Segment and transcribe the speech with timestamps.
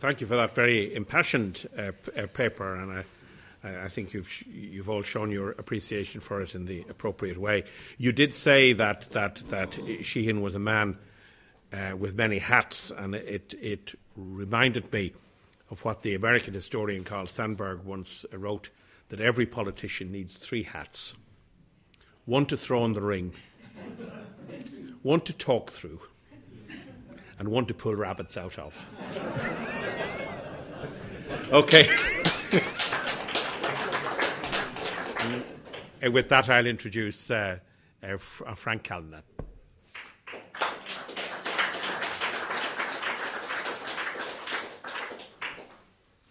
[0.00, 3.04] thank you for that very impassioned uh, uh, paper, and
[3.64, 7.64] I, I think you've, you've all shown your appreciation for it in the appropriate way.
[7.96, 10.98] You did say that, that, that Sheehan was a man
[11.72, 15.12] uh, with many hats, and it, it reminded me
[15.70, 18.70] of what the American historian Carl Sandburg once wrote
[19.08, 21.14] that every politician needs three hats
[22.24, 23.32] one to throw in the ring,
[25.02, 25.98] one to talk through,
[27.38, 28.86] and one to pull rabbits out of.
[31.52, 31.88] okay.
[36.04, 37.58] Uh, with that, I'll introduce uh,
[38.02, 39.22] uh, uh, Frank Callanan.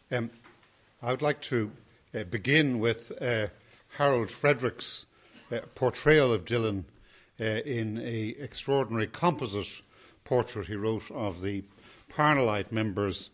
[0.09, 0.29] Um,
[1.01, 1.69] I would like to
[2.15, 3.47] uh, begin with uh,
[3.97, 5.05] Harold Frederic's
[5.51, 6.85] uh, portrayal of Dillon
[7.39, 9.81] in an extraordinary composite
[10.23, 11.63] portrait he wrote of the
[12.11, 13.29] Parnellite members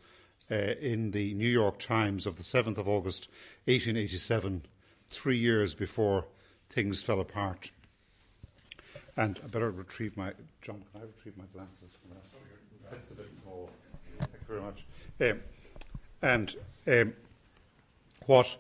[0.54, 3.28] uh, in the New York Times of the 7th of August
[3.66, 4.64] 1887,
[5.10, 6.26] three years before
[6.70, 7.72] things fell apart.
[9.18, 10.84] And I better retrieve my John.
[10.92, 12.92] Can I retrieve my glasses from that?
[12.92, 13.70] That's a bit small.
[14.20, 14.86] Thank you very much.
[15.22, 15.40] Um,
[16.22, 16.56] and
[16.88, 17.14] um,
[18.28, 18.56] what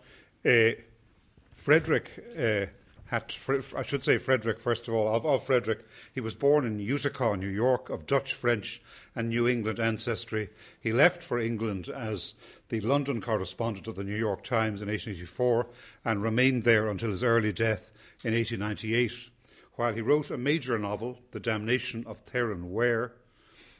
[0.46, 0.72] uh,
[1.52, 2.66] Frederic uh,
[3.08, 3.34] had,
[3.76, 7.36] I should say Frederic, first of all, of, of Frederic, he was born in Utica,
[7.38, 8.82] New York, of Dutch, French,
[9.16, 10.50] and New England ancestry.
[10.80, 12.34] He left for England as
[12.70, 15.68] the London correspondent of the New York Times in 1884
[16.04, 17.92] and remained there until his early death
[18.24, 19.30] in 1898.
[19.76, 23.14] While he wrote a major novel, The Damnation of Theron Ware,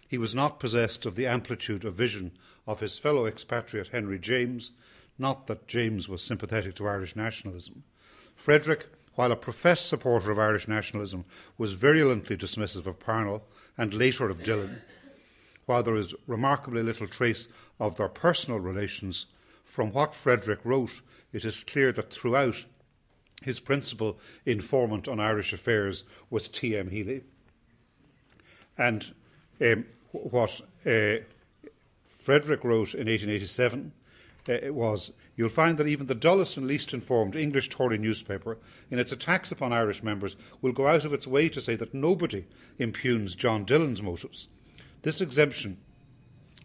[0.08, 2.38] he was not possessed of the amplitude of vision
[2.68, 4.72] of his fellow expatriate Henry James,
[5.18, 7.84] not that James was sympathetic to Irish nationalism.
[8.36, 11.26] Frederic, while a professed supporter of Irish nationalism,
[11.58, 13.44] was virulently dismissive of Parnell
[13.78, 14.82] and later of Dillon.
[15.66, 17.48] While there is remarkably little trace
[17.80, 19.28] of their personal relations,
[19.64, 22.66] from what Frederic wrote, it is clear that throughout
[23.42, 26.90] his principal informant on Irish affairs was T.M.
[26.90, 27.22] Healy.
[28.78, 29.14] And
[29.62, 31.24] um, what uh,
[32.08, 33.92] Frederic wrote in 1887
[34.50, 38.60] uh, was You'll find that even the dullest and least informed English Tory newspaper,
[38.92, 41.94] in its attacks upon Irish members, will go out of its way to say that
[41.94, 42.46] nobody
[42.78, 44.48] impugns John Dillon's motives.
[45.02, 45.78] This exemption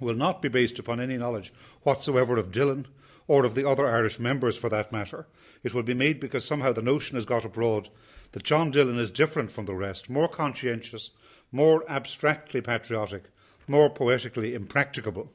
[0.01, 1.53] will not be based upon any knowledge
[1.83, 2.87] whatsoever of Dillon
[3.27, 5.27] or of the other Irish members for that matter.
[5.63, 7.89] It will be made because somehow the notion has got abroad
[8.33, 11.11] that John Dillon is different from the rest, more conscientious,
[11.51, 13.25] more abstractly patriotic,
[13.67, 15.33] more poetically impracticable.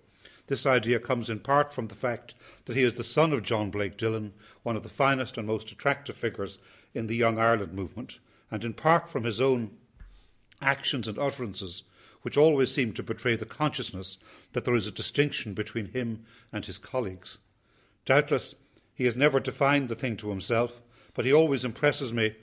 [0.47, 3.71] This idea comes in part from the fact that he is the son of John
[3.71, 4.33] Blake Dillon,
[4.63, 6.57] one of the finest and most attractive figures
[6.93, 8.19] in the Young Ireland movement,
[8.51, 9.77] and in part from his own
[10.61, 11.83] actions and utterances,
[12.23, 14.17] which always seem to betray the consciousness
[14.53, 17.37] that there is a distinction between him and his colleagues.
[18.05, 18.55] Doubtless,
[18.93, 20.81] he has never defined the thing to himself,
[21.13, 22.35] but he always impresses me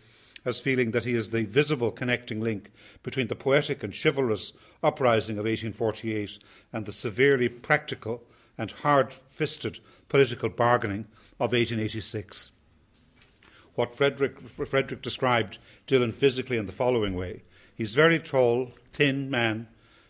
[0.44, 2.70] as feeling that he is the visible connecting link
[3.02, 4.52] between the poetic and chivalrous
[4.82, 6.38] uprising of 1848
[6.72, 8.22] and the severely practical
[8.56, 9.78] and hard fisted
[10.08, 11.06] political bargaining
[11.38, 12.52] of 1886.
[13.74, 17.42] What Frederic, Frederic described Dillon physically in the following way
[17.74, 19.66] He's very tall, thin man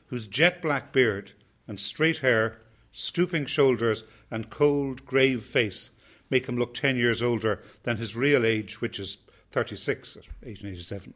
[0.09, 1.33] whose jet black beard
[1.69, 2.59] and straight hair,
[2.93, 5.91] stooping shoulders, and cold, grave face
[6.31, 9.19] make him look ten years older than his real age, which is
[9.53, 11.15] 36 at 1887.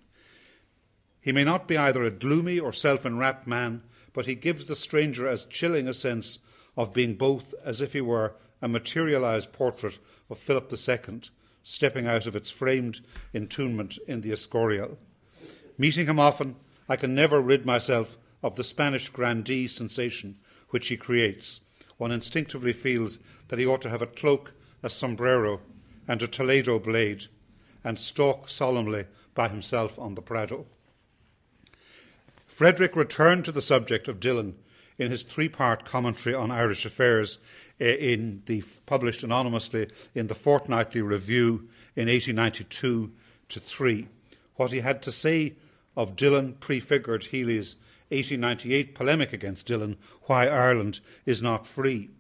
[1.20, 4.74] He may not be either a gloomy or self enwrapped man, but he gives the
[4.74, 6.38] stranger as chilling a sense
[6.76, 11.20] of being both as if he were a materialized portrait of Philip II
[11.62, 13.00] stepping out of its framed
[13.32, 14.98] entombment in the Escorial.
[15.78, 16.56] Meeting him often,
[16.88, 21.60] I can never rid myself of the Spanish grandee sensation which he creates.
[21.96, 23.18] One instinctively feels
[23.48, 24.52] that he ought to have a cloak,
[24.82, 25.60] a sombrero,
[26.06, 27.26] and a Toledo blade,
[27.84, 30.66] and stalk solemnly by himself on the Prado.
[32.46, 34.54] Frederic returned to the subject of Dillon
[34.98, 37.38] in his three part commentary on Irish affairs
[37.80, 43.12] eh, in the, published anonymously in the Fortnightly Review in 1892
[43.48, 44.08] to 3.
[44.54, 45.54] What he had to say
[45.96, 47.76] of Dillon prefigured Healy's
[48.08, 52.10] 1898 polemic against Dillon, Why Ireland is Not Free.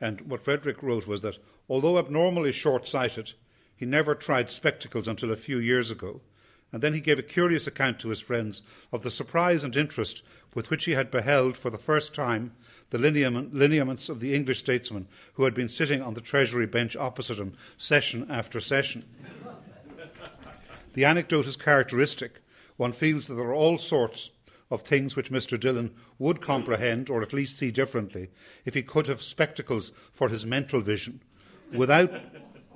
[0.00, 1.38] And what Frederic wrote was that
[1.68, 3.34] although abnormally short sighted,
[3.76, 6.20] he never tried spectacles until a few years ago,
[6.72, 8.62] and then he gave a curious account to his friends
[8.92, 10.22] of the surprise and interest
[10.54, 12.52] with which he had beheld for the first time
[12.90, 17.38] the lineaments of the English statesman who had been sitting on the Treasury bench opposite
[17.38, 19.04] him session after session.
[20.94, 22.40] the anecdote is characteristic.
[22.76, 24.30] One feels that there are all sorts
[24.70, 25.58] of things which Mr.
[25.58, 28.28] Dillon would comprehend or at least see differently
[28.64, 31.22] if he could have spectacles for his mental vision.
[31.72, 32.12] Without,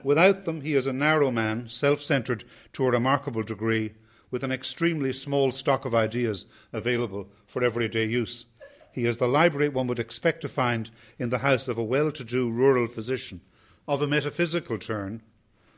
[0.04, 3.92] without them, he is a narrow man, self centred to a remarkable degree,
[4.30, 8.46] with an extremely small stock of ideas available for everyday use.
[8.92, 12.10] He is the library one would expect to find in the house of a well
[12.12, 13.40] to do rural physician,
[13.86, 15.22] of a metaphysical turn,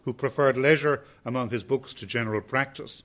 [0.05, 3.03] who preferred leisure among his books to general practice.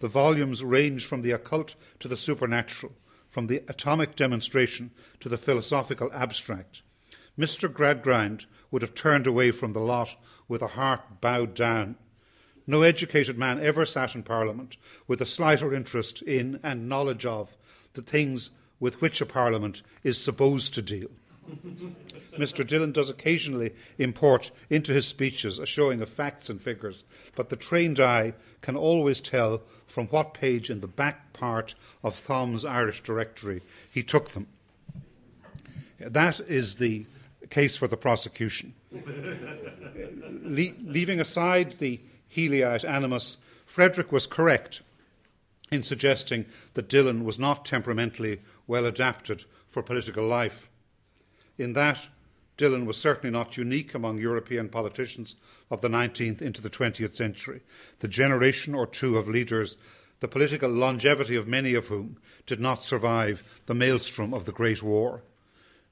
[0.00, 2.92] The volumes range from the occult to the supernatural,
[3.28, 4.90] from the atomic demonstration
[5.20, 6.82] to the philosophical abstract.
[7.38, 7.68] Mr.
[7.68, 10.16] Gradgrind would have turned away from the lot
[10.46, 11.96] with a heart bowed down.
[12.66, 14.76] No educated man ever sat in Parliament
[15.06, 17.56] with a slighter interest in and knowledge of
[17.94, 21.08] the things with which a Parliament is supposed to deal.
[22.38, 22.66] Mr.
[22.66, 27.04] Dillon does occasionally import into his speeches a showing of facts and figures,
[27.34, 32.22] but the trained eye can always tell from what page in the back part of
[32.22, 34.46] Thom's Irish Directory he took them.
[35.98, 37.06] That is the
[37.50, 38.74] case for the prosecution.
[38.92, 42.00] Le- leaving aside the
[42.34, 44.82] Healyite animus, Frederic was correct
[45.70, 50.68] in suggesting that Dillon was not temperamentally well adapted for political life.
[51.58, 52.08] In that,
[52.56, 55.36] Dillon was certainly not unique among European politicians
[55.70, 57.60] of the 19th into the 20th century.
[58.00, 59.76] The generation or two of leaders,
[60.20, 62.16] the political longevity of many of whom
[62.46, 65.22] did not survive the maelstrom of the Great War.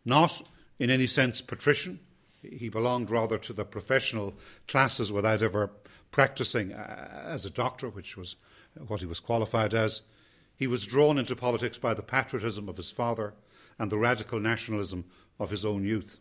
[0.04, 2.00] Not in any sense patrician,
[2.42, 4.34] he belonged rather to the professional
[4.68, 5.70] classes without ever
[6.10, 8.36] practicing uh, as a doctor, which was
[8.86, 10.02] what he was qualified as.
[10.56, 13.34] He was drawn into politics by the patriotism of his father
[13.78, 15.04] and the radical nationalism
[15.38, 16.18] of his own youth.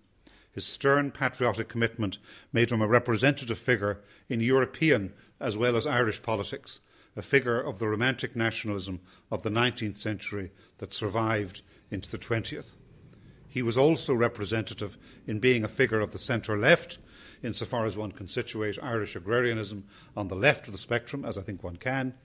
[0.52, 2.18] His stern patriotic commitment
[2.52, 6.80] made him a representative figure in European as well as Irish politics,
[7.16, 11.62] a figure of the romantic nationalism of the 19th century that survived
[11.92, 12.76] into the 20th.
[13.56, 16.98] He was also representative in being a figure of the centre left,
[17.42, 21.42] insofar as one can situate Irish agrarianism on the left of the spectrum, as I
[21.42, 22.16] think one can,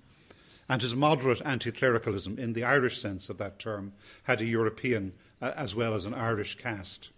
[0.69, 3.93] and his moderate anti clericalism, in the Irish sense of that term,
[4.25, 7.11] had a European uh, as well as an Irish cast.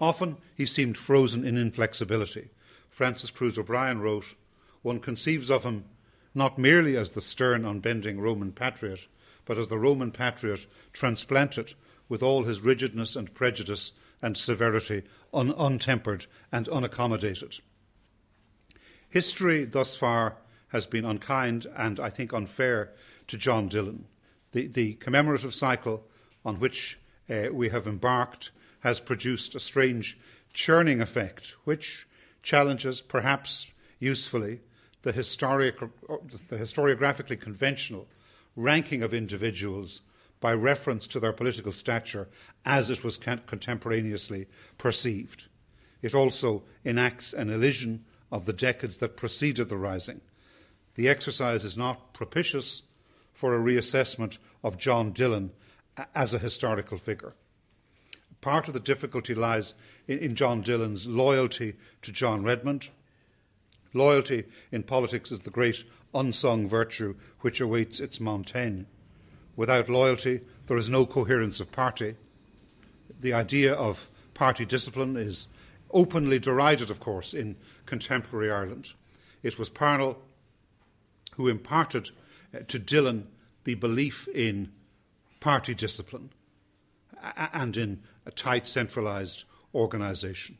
[0.00, 2.50] Often he seemed frozen in inflexibility.
[2.88, 4.34] Francis Cruise O'Brien wrote,
[4.82, 5.84] One conceives of him
[6.34, 9.06] not merely as the stern, unbending Roman patriot,
[9.44, 11.74] but as the Roman patriot transplanted
[12.10, 15.02] with all his rigidness and prejudice and severity,
[15.32, 17.60] un- untempered and unaccommodated.
[19.08, 20.36] History thus far
[20.68, 22.92] has been unkind and I think unfair
[23.28, 24.04] to John Dillon.
[24.52, 26.04] The, the commemorative cycle
[26.44, 26.98] on which
[27.30, 30.18] uh, we have embarked has produced a strange
[30.52, 32.08] churning effect, which
[32.42, 33.66] challenges, perhaps
[34.00, 34.60] usefully,
[35.02, 35.78] the, historic,
[36.48, 38.08] the historiographically conventional
[38.56, 40.00] ranking of individuals
[40.40, 42.28] by reference to their political stature
[42.64, 44.46] as it was contemporaneously
[44.78, 45.46] perceived.
[46.02, 50.20] It also enacts an elision of the decades that preceded the rising,
[50.94, 52.82] the exercise is not propitious
[53.32, 55.52] for a reassessment of John Dillon
[56.14, 57.34] as a historical figure.
[58.40, 59.74] Part of the difficulty lies
[60.08, 62.88] in, John Dillon's loyalty to John Redmond.
[63.92, 65.84] Loyalty in politics is the great
[66.14, 68.84] unsung virtue which awaits its Montaigne.
[69.56, 72.16] Without loyalty, there is no coherence of party.
[73.20, 75.48] The idea of party discipline is
[75.90, 78.92] openly derided, of course, in contemporary Ireland.
[79.42, 80.18] It was Parnell
[81.34, 82.10] who imparted
[82.54, 83.26] uh, to Dillon
[83.64, 84.72] the belief in
[85.40, 86.30] party discipline
[87.52, 90.58] and in a tight, centralised organisation.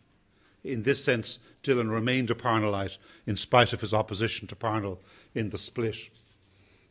[0.62, 5.00] In this sense, Dillon remained a Parnellite in spite of his opposition to Parnell
[5.35, 6.11] in the split.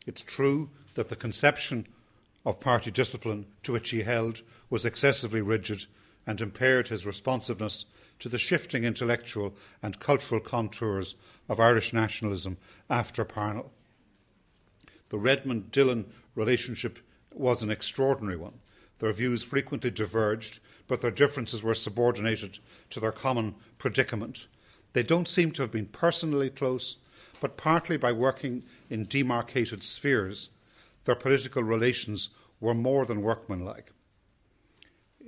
[0.06, 1.86] It's true that the conception
[2.44, 5.86] of party discipline to which he held was excessively rigid
[6.26, 7.84] and impaired his responsiveness
[8.20, 11.14] to the shifting intellectual and cultural contours
[11.48, 12.56] of Irish nationalism
[12.88, 13.72] after Parnell.
[15.08, 16.98] The Redmond Dillon relationship
[17.32, 18.60] was an extraordinary one.
[18.98, 22.58] Their views frequently diverged, but their differences were subordinated
[22.90, 24.46] to their common predicament.
[24.92, 26.96] They don't seem to have been personally close,
[27.40, 30.50] but partly by working in demarcated spheres,
[31.04, 32.28] their political relations
[32.60, 33.92] were more than workmanlike.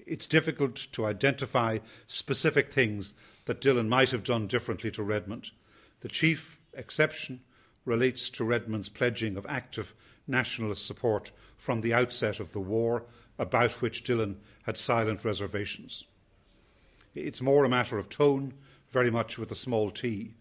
[0.07, 3.15] It's difficult to identify specific things
[3.47, 5.51] that Dillon might have done differently to Redmond.
[6.01, 7.41] The chief exception
[7.85, 9.95] relates to Redmond's pledging of active
[10.27, 13.05] nationalist support from the outset of the war,
[13.39, 16.05] about which Dillon had silent reservations.
[17.15, 18.55] It's more a matter of tone,
[18.91, 20.35] very much with a small t.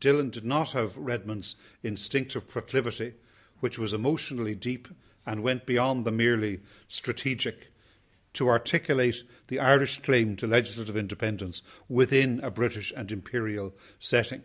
[0.00, 3.14] Dillon did not have Redmond's instinctive proclivity,
[3.60, 4.88] which was emotionally deep
[5.26, 7.68] and went beyond the merely strategic
[8.32, 14.42] to articulate the Irish claim to legislative independence within a British and imperial setting.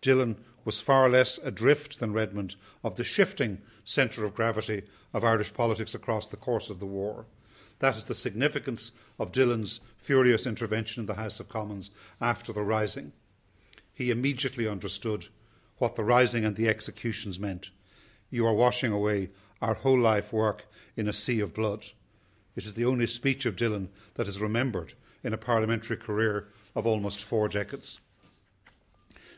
[0.00, 5.52] Dillon was far less adrift than Redmond of the shifting centre of gravity of Irish
[5.52, 7.26] politics across the course of the war.
[7.80, 12.62] That is the significance of Dillon's furious intervention in the House of Commons after the
[12.62, 13.12] Rising.
[14.00, 15.26] He immediately understood
[15.76, 17.68] what the Rising and the executions meant.
[18.30, 19.28] You are washing away
[19.60, 20.64] our whole life work
[20.96, 21.84] in a sea of blood.
[22.56, 26.86] It is the only speech of Dillon that is remembered in a parliamentary career of
[26.86, 28.00] almost four decades.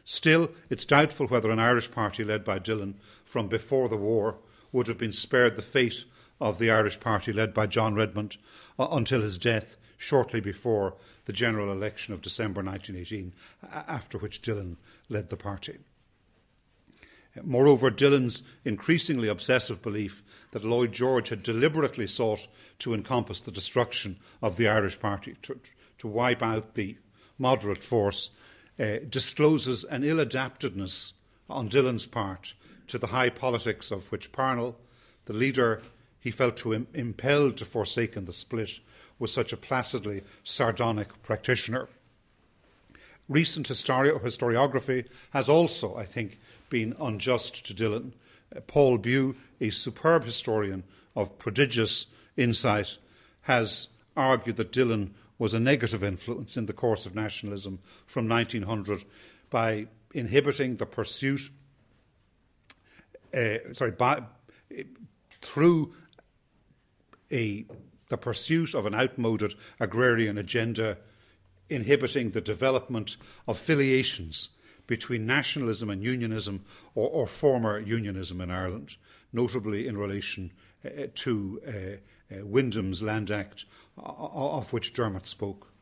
[0.05, 4.37] Still, it's doubtful whether an Irish party led by Dillon from before the war
[4.71, 6.05] would have been spared the fate
[6.41, 8.37] of the Irish party led by John Redmond
[8.79, 13.33] uh, until his death shortly before the general election of December 1918,
[13.73, 14.77] after which Dillon
[15.09, 15.79] led the party.
[17.43, 22.47] Moreover, Dillon's increasingly obsessive belief that Lloyd George had deliberately sought
[22.81, 25.59] to encompass the destruction of the Irish party, to,
[25.99, 26.99] to wipe out the
[27.39, 28.31] moderate force,
[28.79, 31.13] uh, discloses an ill adaptedness
[31.49, 32.55] on Dillon's part
[32.87, 34.77] to the high politics of which Parnell,
[35.25, 35.81] the leader
[36.21, 38.79] he felt to Im- impelled to forsake in the split,
[39.23, 41.89] was such a placidly sardonic practitioner.
[43.29, 48.15] Recent histori- historiography has also, I think, been unjust to Dillon.
[48.55, 50.83] Uh, Paul Bew, a superb historian
[51.15, 52.97] of prodigious insight,
[53.43, 53.87] has
[54.17, 59.05] argued that Dillon was a negative influence in the course of nationalism from 1900
[59.51, 61.49] by inhibiting the pursuit,
[63.33, 64.21] uh, sorry, by,
[65.41, 65.95] through
[67.31, 67.65] a,
[68.13, 70.99] the pursuit of an outmoded agrarian agenda,
[71.71, 73.17] inhibiting the development
[73.49, 74.51] of filiations
[74.87, 76.63] between nationalism and unionism
[76.95, 78.97] or, or former unionism in Ireland,
[79.33, 80.53] notably in relation
[80.85, 83.65] uh, to uh, uh, Wyndham's Land Act,
[83.97, 85.73] of which Dermot spoke.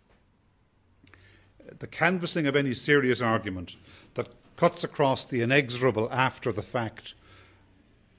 [1.80, 3.74] The canvassing of any serious argument
[4.14, 7.14] that cuts across the inexorable after the fact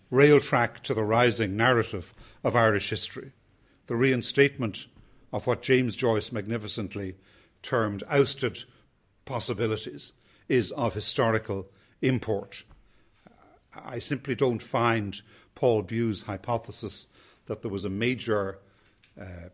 [0.10, 2.14] rail track to the rising narrative
[2.44, 3.32] of Irish history,
[3.92, 4.88] the reinstatement
[5.34, 7.18] of what James Joyce magnificently
[7.62, 8.64] termed ousted
[9.26, 10.14] possibilities,
[10.48, 11.68] is of historical
[12.02, 12.64] import.
[13.76, 15.22] I simply don't find
[15.56, 17.08] Paul Bew's hypothesis
[17.48, 18.60] that there was a major
[19.20, 19.50] uh,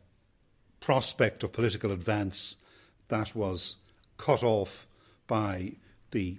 [0.81, 2.57] prospect of political advance
[3.07, 3.77] that was
[4.17, 4.85] cut off
[5.25, 5.71] by
[6.11, 6.37] the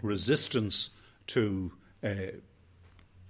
[0.00, 0.88] resistance
[1.26, 1.72] to
[2.02, 2.38] uh,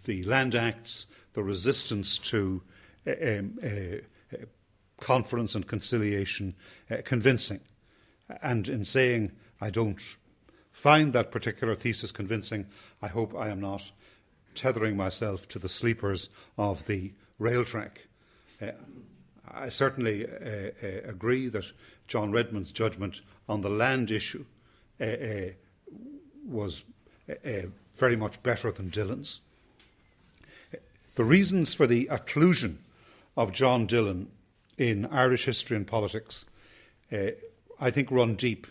[0.05, 2.63] the Land Acts, the resistance to
[3.07, 4.01] Eh, eh,
[4.33, 4.37] eh,
[4.99, 6.55] conference and conciliation
[7.05, 7.61] convincing.
[8.43, 10.01] And in saying I don't
[10.73, 12.67] find that particular thesis convincing.
[13.01, 13.93] I hope I am not
[14.55, 18.09] tethering myself to the sleepers of the rail track.
[18.61, 18.73] Uh,
[19.53, 21.71] I certainly uh, uh, agree that
[22.09, 24.45] John Redmond's judgment on the land issue
[26.45, 26.85] was
[27.97, 29.41] very much better than Dillon's.
[31.17, 32.79] The reasons for the occlusion
[33.37, 34.29] of John Dillon
[34.79, 36.45] in Irish history and politics,
[37.13, 37.31] uh,
[37.81, 38.67] I think, run deep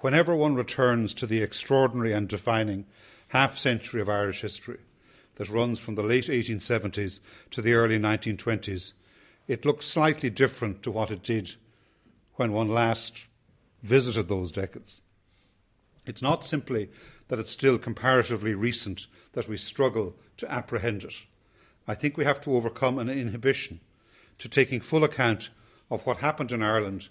[0.00, 2.86] whenever one returns to the extraordinary and defining
[3.28, 4.78] half century of Irish history
[5.36, 8.92] that runs from the late 1870s to the early 1920s,
[9.46, 11.54] it looks slightly different to what it did
[12.34, 13.26] when one last
[13.82, 15.00] visited those decades.
[16.06, 16.90] It's not simply
[17.28, 21.14] that it's still comparatively recent that we struggle to apprehend it.
[21.88, 23.80] I think we have to overcome an inhibition
[24.38, 25.48] to taking full account
[25.90, 27.08] of what happened in Ireland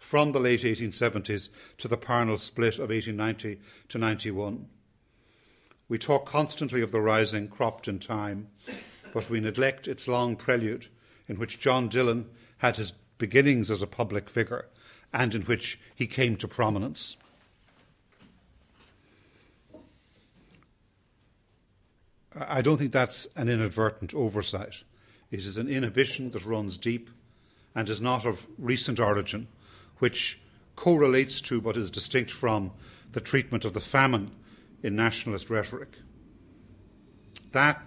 [0.00, 4.66] from the late 1870s to the Parnell split of 1890 to 91.
[5.88, 8.48] We talk constantly of the rising cropped in time,
[9.12, 10.88] but we neglect its long prelude
[11.28, 12.28] in which John Dillon
[12.58, 14.66] had his beginnings as a public figure
[15.12, 17.16] and in which he came to prominence.
[22.38, 24.82] I don't think that's an inadvertent oversight.
[25.30, 27.10] It is an inhibition that runs deep
[27.74, 29.48] and is not of recent origin,
[29.98, 30.40] which
[30.76, 32.72] correlates to but is distinct from
[33.12, 34.30] the treatment of the famine
[34.82, 35.96] in nationalist rhetoric.
[37.52, 37.82] That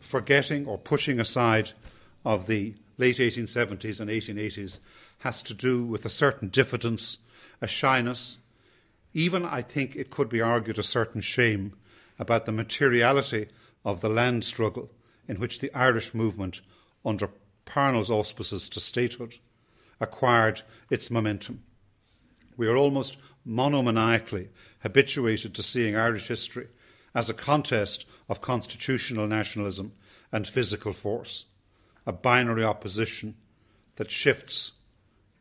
[0.00, 1.72] forgetting or pushing aside
[2.24, 4.78] of the late 1870s and 1880s
[5.18, 7.18] has to do with a certain diffidence,
[7.60, 8.38] a shyness,
[9.12, 11.74] even I think it could be argued a certain shame
[12.18, 13.48] about the materiality
[13.84, 14.90] of the land struggle
[15.26, 16.60] in which the Irish movement,
[17.04, 17.30] under
[17.64, 19.36] Parnell's auspices to statehood,
[20.00, 21.62] acquired its momentum.
[22.56, 24.48] We are almost monomaniacally
[24.80, 26.68] habituated to seeing Irish history
[27.14, 29.92] as a contest of constitutional nationalism
[30.32, 31.46] and physical force,
[32.06, 33.36] a binary opposition
[33.96, 34.72] that shifts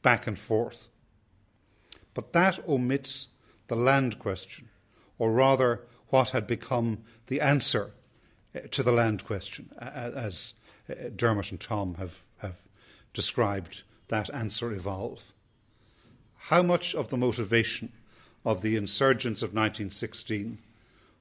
[0.02, 0.88] back and forth.
[2.14, 3.28] But that omits
[3.68, 4.70] the land question,
[5.20, 7.92] or rather, what had become the answer
[8.56, 10.54] eh, to the land question, as
[10.90, 12.62] eh, Dermot and Tom have, have
[13.14, 15.34] described that answer evolve.
[16.38, 17.92] How much of the motivation
[18.46, 20.60] of the insurgents of 1916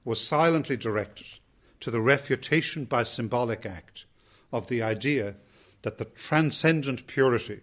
[0.04, 1.26] was silently directed
[1.80, 4.04] to the refutation by symbolic act
[4.52, 5.34] of the idea
[5.82, 7.60] that the transcendent purity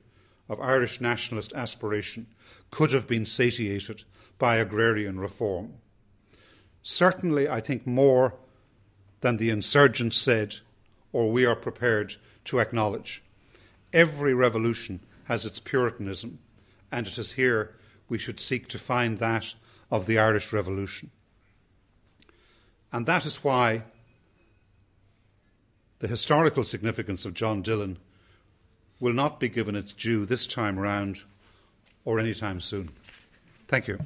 [0.50, 2.28] of Irish nationalist aspiration
[2.70, 4.04] could have been satiated
[4.38, 5.74] by agrarian reform.
[6.84, 8.36] Certainly, I think more
[9.22, 10.56] than the insurgents said
[11.14, 13.24] or we are prepared to acknowledge.
[13.94, 16.40] Every revolution has its Puritanism,
[16.92, 17.76] and it is here
[18.10, 19.54] we should seek to find that
[19.90, 21.12] of the Irish Revolution.
[22.92, 23.84] And that is why
[26.00, 27.98] the historical significance of John Dillon
[29.00, 31.22] will not be given its due this time round
[32.04, 32.90] or any time soon.
[33.68, 34.00] Thank you.